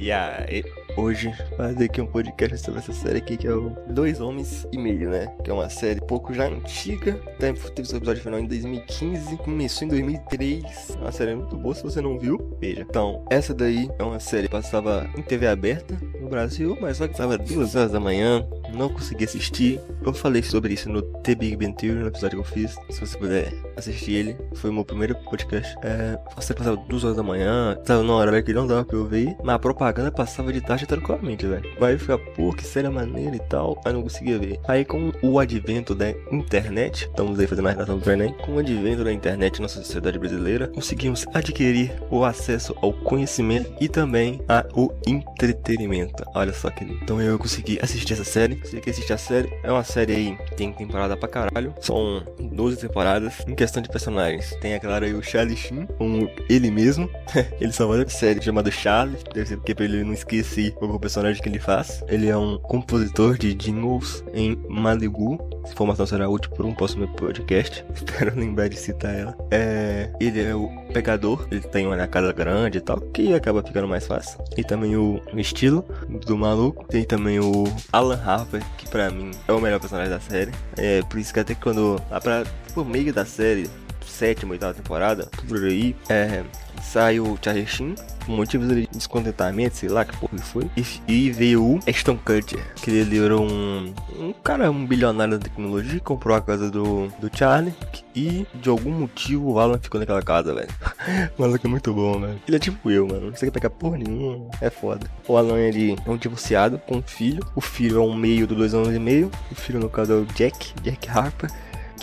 [0.00, 0.64] E aí,
[0.96, 4.78] hoje fazer aqui um podcast sobre essa série aqui que é o Dois Homens e
[4.78, 5.26] Meio, né?
[5.42, 9.86] Que é uma série um pouco já antiga, teve seu episódio final em 2015, começou
[9.86, 10.96] em 2003.
[11.00, 12.86] Uma série muito boa, se você não viu, veja.
[12.88, 17.08] Então, essa daí é uma série que passava em TV aberta no Brasil, mas só
[17.08, 19.80] que estava duas horas da manhã, não consegui assistir.
[20.08, 22.74] Eu falei sobre isso no The Big Bang Theory, no episódio que eu fiz.
[22.88, 25.76] Se você puder assistir ele, foi o meu primeiro podcast.
[25.82, 29.04] É, você passava duas horas da manhã, tava numa hora que não dava pra eu
[29.04, 31.62] ver, mas a propaganda passava de tarde tranquilamente, velho.
[31.78, 34.58] Vai ficar, pô, que série maneira e tal, aí não conseguia ver.
[34.66, 38.58] Aí com o advento da internet, estamos aí fazendo a relação do Enem, com o
[38.60, 44.98] advento da internet na sociedade brasileira, conseguimos adquirir o acesso ao conhecimento e também ao
[45.06, 46.24] entretenimento.
[46.34, 49.70] Olha só que Então eu consegui assistir essa série você que assiste a série, é
[49.70, 51.74] uma série aí, tem temporada pra caralho.
[51.80, 53.44] São 12 temporadas.
[53.46, 57.08] Em questão de personagens, tem, é claro, aí o Charlie Sheen, como ele mesmo.
[57.60, 60.98] ele só faz a série chamada Charlie, deve ser porque pra ele não esquecer o
[60.98, 62.02] personagem que ele faz.
[62.08, 65.38] Ele é um compositor de jingles em Malibu.
[65.64, 67.84] Essa informação será útil por um próximo podcast.
[67.94, 69.36] Espero lembrar de citar ela.
[69.50, 73.88] É, ele é o pegador, ele tem uma casa grande e tal, que acaba ficando
[73.88, 74.38] mais fácil.
[74.56, 75.84] E também o, estilo
[76.26, 76.86] do maluco.
[76.88, 80.52] Tem também o Alan Harper que pra mim é o melhor personagem da série.
[80.76, 83.68] É por isso que até quando lá pra por meio da série,
[84.08, 86.44] sétima, oitava temporada, por aí, é,
[86.82, 90.70] sai o Charlie Sheen por motivos de descontentamento, sei lá que porra foi.
[90.76, 95.44] E, e veio o Ashton Kutcher, que ele era um, um cara, um bilionário da
[95.44, 97.74] tecnologia, comprou a casa do, do Charlie
[98.14, 100.68] e de algum motivo o Alan ficou naquela casa, velho.
[101.38, 102.40] o maluco é muito bom, velho.
[102.46, 103.28] Ele é tipo eu, mano.
[103.28, 104.50] Não sei pegar porra nenhuma.
[104.60, 105.06] É foda.
[105.26, 107.42] O Alan, ele é um divorciado com um filho.
[107.54, 109.30] O filho é um meio do dois anos e meio.
[109.50, 111.50] O filho, no caso, é o Jack, Jack Harper.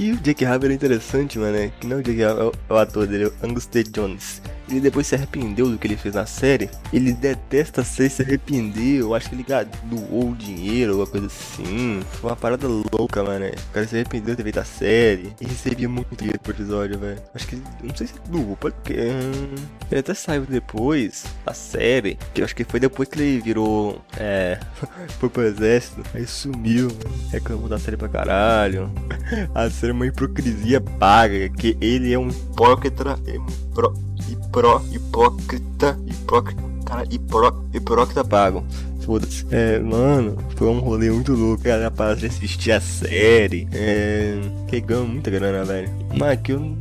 [0.00, 1.52] Que o Jack Harper é interessante, mano.
[1.52, 1.70] Né?
[1.78, 3.82] Que não o Jack Harper, é o ator dele, é o Angus T.
[3.82, 4.40] Jones
[4.70, 6.70] ele depois se arrependeu do que ele fez na série.
[6.92, 9.08] Ele detesta ser se arrependeu.
[9.08, 9.44] Eu acho que ele
[9.84, 12.00] doou dinheiro, alguma coisa assim.
[12.12, 13.46] Foi uma parada louca, mano.
[13.46, 15.32] O cara se arrependeu de ter feito a série.
[15.40, 17.20] E recebia muito dinheiro por episódio, velho.
[17.34, 17.56] Acho que.
[17.82, 18.94] Não sei se doou, porque.
[18.94, 19.54] Hum,
[19.90, 22.18] ele até saiu depois da série.
[22.34, 24.00] Que eu acho que foi depois que ele virou.
[24.16, 24.58] É.
[25.18, 26.02] foi pro exército.
[26.14, 26.88] Aí sumiu.
[27.30, 28.90] Reclamou da série pra caralho.
[29.54, 31.48] A série é uma hipocrisia paga.
[31.48, 33.18] Que ele é um hipócrita.
[33.26, 34.09] É um pro
[34.50, 38.64] hipro, hipócrita, hipócrita, cara, hipro, hipócrita pago.
[39.00, 39.46] Foda-se.
[39.50, 41.62] É, mano, foi um rolê muito louco.
[41.62, 43.66] Cara, para assistir a série.
[43.72, 44.38] É.
[44.68, 45.88] Que ganhou muita grana, velho.
[46.16, 46.76] Mas aqui eu não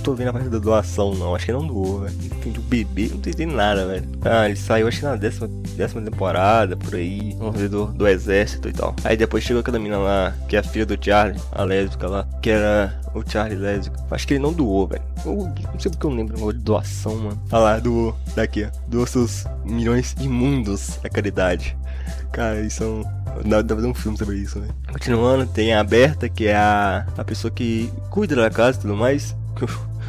[0.00, 1.34] tô vendo a parte da doação, não.
[1.34, 2.14] Acho que não doou, velho.
[2.24, 4.08] Enfim, do bebê, não entendi nada, velho.
[4.24, 7.36] Ah, ele saiu, acho que na décima, décima temporada, por aí.
[7.40, 8.94] Um do, do exército e tal.
[9.04, 12.26] Aí depois chegou aquela mina lá, que é a filha do Charlie, a lésbica lá,
[12.42, 13.96] que era o Charlie Lésbico.
[14.10, 15.02] Acho que ele não doou, velho.
[15.24, 17.42] Não sei porque eu lembro de doação, mano.
[17.50, 18.16] Olha lá, doou.
[18.34, 18.70] Daqui, ó.
[18.88, 21.76] Doou seus milhões imundos à caridade.
[22.32, 23.02] Cara, isso é um.
[23.48, 24.68] Dá pra fazer um filme sobre isso, né?
[24.92, 28.96] Continuando, tem a Berta, que é a, a pessoa que cuida da casa e tudo
[28.96, 29.36] mais.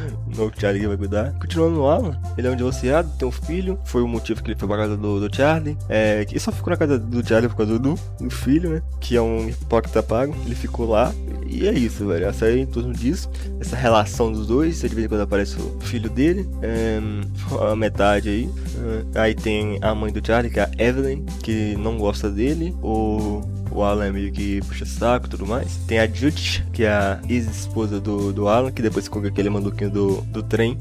[0.38, 1.32] o Charlie vai cuidar.
[1.40, 3.78] Continuando no Alan, ele é um divorciado, tem um filho.
[3.84, 5.76] Foi o motivo que ele foi pra casa do, do Charlie.
[5.88, 8.82] É, ele só ficou na casa do Charlie por causa do, do filho, né?
[9.00, 10.34] Que é um hipócrita pago.
[10.44, 11.12] Ele ficou lá.
[11.46, 12.28] E é isso, velho.
[12.28, 13.30] A série em torno disso.
[13.60, 14.80] Essa relação dos dois.
[14.80, 16.48] De vez em quando aparece o filho dele.
[16.62, 17.00] É,
[17.70, 18.50] a metade aí.
[19.14, 22.74] É, aí tem a mãe do Charlie, que é a Evelyn, que não gosta dele.
[22.82, 23.40] O
[23.74, 25.76] o Alan é meio que puxa saco e tudo mais.
[25.86, 29.50] Tem a Judith, que é a ex-esposa do, do Alan, que depois ficou com aquele
[29.50, 30.76] maluquinho do, do trem.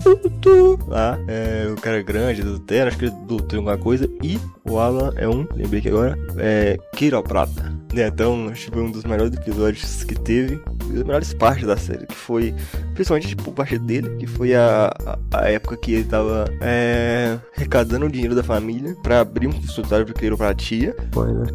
[0.88, 4.10] Lá, é, o cara grande do terra, acho que ele doutor alguma coisa.
[4.22, 7.72] E o Alan é um, lembrei que agora, é quiroprata.
[7.96, 10.62] É, então, acho que foi um dos melhores episódios que teve
[10.94, 12.54] das melhores partes da série, que foi
[13.02, 14.94] principalmente tipo parte dele, que foi a,
[15.32, 19.52] a, a época que ele tava é, arrecadando o dinheiro da família pra abrir um
[19.52, 20.96] consultório pra quiropratia.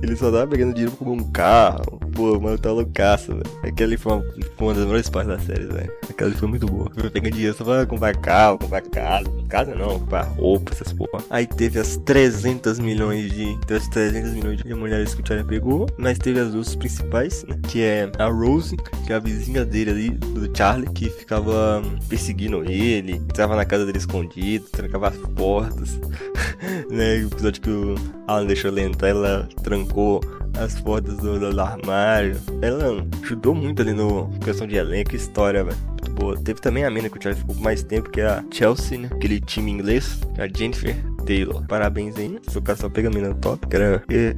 [0.03, 2.01] Ele só tava pegando dinheiro pra comprar um carro.
[2.13, 3.45] Pô, mano, tá loucaço, velho.
[3.63, 4.23] Aquela foi uma,
[4.57, 5.93] foi uma das melhores partes da série, velho.
[6.11, 6.91] Aquela foi muito boa.
[7.13, 9.31] Peguei dinheiro só pra comprar carro, comprar casa.
[9.49, 11.23] Casa não, comprar roupa, essas porra.
[11.31, 13.57] Aí teve as 300 milhões de.
[13.67, 15.87] Teve as 300 milhões de mulheres que o Charlie pegou.
[15.97, 17.57] Mas teve as duas principais, né?
[17.69, 18.77] Que é a Rose,
[19.07, 23.85] que é a vizinha dele ali, do Charlie, que ficava perseguindo ele, entrava na casa
[23.85, 26.01] dele escondido, trancava as portas,
[26.91, 27.17] né?
[27.19, 27.95] O episódio que o
[28.27, 30.21] Alan deixou ele entrar, ela trancou
[30.59, 32.37] as portas do, do armário.
[32.63, 35.77] Ela ajudou muito ali no questão de elenco e história, velho.
[36.13, 36.35] Boa.
[36.37, 39.11] Teve também a mina que o Charlie ficou mais tempo, que é a Chelsea, né?
[39.13, 40.97] Aquele time inglês, a Jennifer
[41.27, 41.63] Taylor.
[41.67, 42.39] Parabéns aí.
[42.49, 44.03] Seu cara só pega a mina top, cara.
[44.07, 44.33] Tem,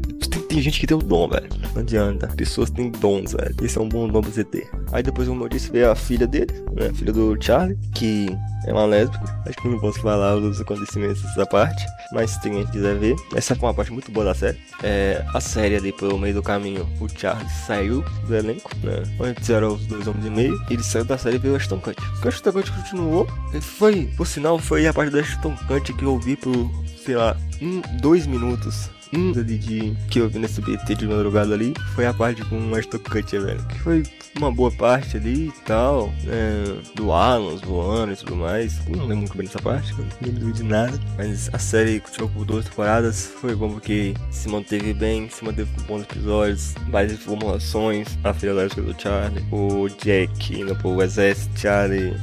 [0.48, 1.48] tem, gente que tem o dom, velho.
[1.74, 2.26] Não adianta.
[2.28, 3.54] Pessoas têm dons, velho.
[3.62, 4.68] Esse é um bom dom pra você ter.
[4.92, 6.88] Aí depois, como eu disse, veio a filha dele, né?
[6.88, 8.28] A filha do Charlie, que
[8.66, 9.24] é uma lésbica.
[9.46, 13.16] Acho que não posso falar os acontecimentos dessa parte, mas se quem quiser ver.
[13.34, 14.58] Essa foi uma parte muito boa da série.
[14.82, 19.02] É, a série ali, pelo meio do caminho, o Charlie saiu do elenco, né?
[19.20, 20.58] Antes eram os dois homens e meio.
[20.70, 22.18] Ele saiu da série e veio o Kutcher.
[22.18, 23.26] O Kutcher continuou.
[23.60, 26.70] Foi, por sinal, foi a parte do Kutcher que eu ouvi por,
[27.04, 31.54] sei lá, um, dois minutos um ali de que eu vi nesse BT de madrugada
[31.54, 33.62] ali foi a parte com Ashton Kutcher, velho.
[33.66, 34.02] Que foi
[34.36, 36.12] uma boa parte ali e tal.
[36.26, 36.64] É,
[36.94, 38.78] do Alan voando e tudo mais.
[38.86, 40.98] Não lembro muito bem dessa parte, não lembro de nada.
[41.16, 43.26] Mas a série continuou por duas temporadas.
[43.40, 48.18] Foi bom porque se manteve bem, se manteve com bons episódios, várias formulações.
[48.24, 52.14] A filha da do Charlie, o Jack indo pro exército, Charlie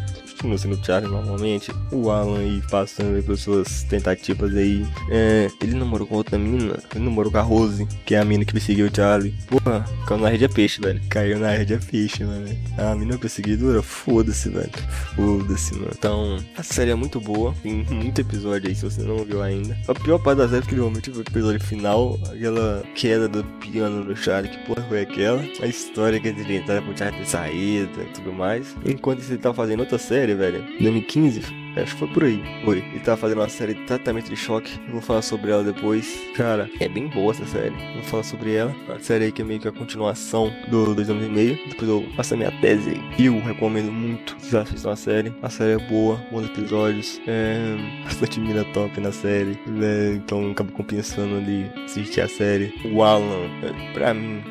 [0.45, 1.71] continua sendo o Charlie normalmente.
[1.91, 4.85] O Alan aí passando pelas suas tentativas aí.
[5.09, 6.77] É, ele namorou com outra mina.
[6.93, 9.33] Ele namorou com a Rose, que é a mina que perseguiu o Charlie.
[9.47, 11.01] Porra, caiu na rede é peixe, velho.
[11.09, 12.47] Caiu na rede é peixe, mano.
[12.77, 14.69] A mina perseguidora, foda-se, velho.
[15.15, 15.91] Foda-se, mano.
[15.97, 17.53] Então, a série é muito boa.
[17.63, 19.77] Tem muito episódio aí, se você não viu ainda.
[19.87, 22.19] A pior parte da série é que realmente foi o episódio final.
[22.31, 24.51] Aquela queda do piano do Charlie.
[24.51, 25.41] Que porra foi aquela?
[25.61, 28.75] A história que eles inventaram pro Charlie ter saído e tudo mais.
[28.85, 30.63] Enquanto ele tá fazendo outra série, velho.
[30.79, 31.65] 2015.
[31.75, 32.41] Acho que foi por aí.
[32.63, 32.77] Foi.
[32.77, 34.79] Ele tava fazendo uma série de tratamento de choque.
[34.87, 36.21] Eu vou falar sobre ela depois.
[36.35, 37.75] Cara, é bem boa essa série.
[37.93, 38.73] vou falar sobre ela.
[38.87, 41.59] A série aí que é meio que a continuação do dois anos e meio.
[41.67, 43.25] Depois eu faço a minha tese aí.
[43.25, 44.37] Eu recomendo muito.
[44.39, 45.33] Vocês assistam a série.
[45.41, 47.19] A série é boa, bons episódios.
[47.27, 49.59] É bastante mina top na série.
[49.67, 50.13] Né?
[50.13, 52.73] Então acabo compensando ali assistir a série.
[52.93, 54.41] O Alan, é, pra mim,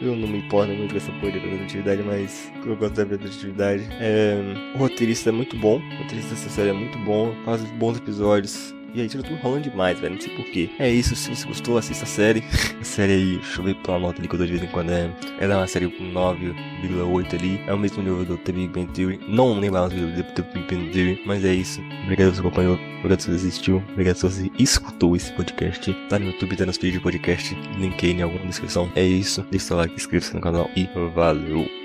[0.00, 3.86] Eu não me importo muito com essa porra de representatividade, mas eu gosto da representatividade.
[4.00, 4.36] É,
[4.74, 5.78] o roteirista é muito bom.
[5.78, 7.34] O roteirista dessa série é muito bom.
[7.44, 8.74] Faz bons episódios.
[8.94, 10.14] E aí tira tudo rolando demais, velho.
[10.14, 10.70] Não sei porquê.
[10.78, 12.44] É isso, se você gostou, assista a série.
[12.80, 14.72] a série aí, deixa eu ver pela nota ali que eu dou de vez em
[14.72, 14.90] quando.
[14.90, 15.10] É,
[15.40, 17.60] ela é uma série com 9,8 ali.
[17.66, 19.20] É o mesmo nível do The Big Bang Theory.
[19.26, 21.80] Não lembro mais do The Big Bang Theory, mas é isso.
[22.04, 22.78] Obrigado por você acompanhou.
[22.98, 23.82] Obrigado se você assistiu.
[23.92, 25.92] Obrigado se você escutou esse podcast.
[26.08, 27.54] Tá no YouTube, tá nos vídeos de podcast.
[27.76, 28.90] Linkei em alguma descrição.
[28.94, 29.44] É isso.
[29.50, 31.83] Deixa seu like, inscreva-se no canal e valeu.